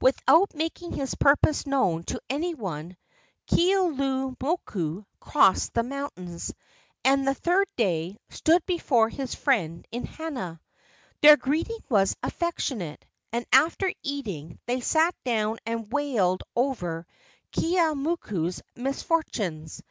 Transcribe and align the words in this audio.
Without 0.00 0.54
making 0.54 0.94
his 0.94 1.14
purpose 1.14 1.66
known 1.66 2.02
to 2.04 2.18
any 2.30 2.54
one, 2.54 2.96
Keaulumoku 3.50 5.04
crossed 5.20 5.74
the 5.74 5.82
mountains, 5.82 6.54
and, 7.04 7.28
the 7.28 7.34
third 7.34 7.66
day, 7.76 8.16
stood 8.30 8.64
before 8.64 9.10
his 9.10 9.34
friend 9.34 9.86
in 9.92 10.06
Hana. 10.06 10.62
Their 11.20 11.36
greeting 11.36 11.80
was 11.90 12.16
affectionate, 12.22 13.04
and 13.30 13.44
after 13.52 13.92
eating 14.02 14.58
they 14.64 14.80
sat 14.80 15.14
down 15.22 15.58
and 15.66 15.92
wailed 15.92 16.44
over 16.56 17.06
Keeaumoku's 17.52 18.62
misfortunes. 18.74 19.82